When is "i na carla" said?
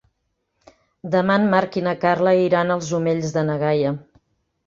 1.81-2.33